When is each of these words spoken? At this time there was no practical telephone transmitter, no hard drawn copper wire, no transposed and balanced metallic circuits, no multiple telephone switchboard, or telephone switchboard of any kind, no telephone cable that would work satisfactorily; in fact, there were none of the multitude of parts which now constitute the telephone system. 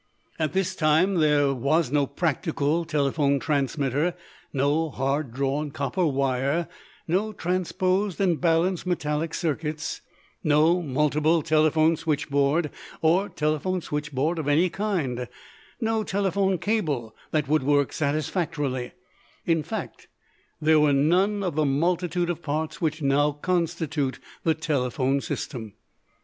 At 0.39 0.53
this 0.53 0.73
time 0.75 1.17
there 1.19 1.53
was 1.53 1.91
no 1.91 2.07
practical 2.07 2.85
telephone 2.85 3.37
transmitter, 3.39 4.15
no 4.51 4.89
hard 4.89 5.31
drawn 5.31 5.69
copper 5.69 6.07
wire, 6.07 6.67
no 7.07 7.31
transposed 7.31 8.19
and 8.19 8.41
balanced 8.41 8.87
metallic 8.87 9.35
circuits, 9.35 10.01
no 10.43 10.81
multiple 10.81 11.43
telephone 11.43 11.95
switchboard, 11.97 12.71
or 13.03 13.29
telephone 13.29 13.79
switchboard 13.79 14.39
of 14.39 14.47
any 14.47 14.71
kind, 14.71 15.27
no 15.79 16.03
telephone 16.03 16.57
cable 16.57 17.15
that 17.29 17.47
would 17.47 17.61
work 17.61 17.93
satisfactorily; 17.93 18.93
in 19.45 19.61
fact, 19.61 20.07
there 20.59 20.79
were 20.79 20.93
none 20.93 21.43
of 21.43 21.53
the 21.53 21.63
multitude 21.63 22.31
of 22.31 22.41
parts 22.41 22.81
which 22.81 23.03
now 23.03 23.33
constitute 23.33 24.17
the 24.43 24.55
telephone 24.55 25.21
system. 25.21 25.73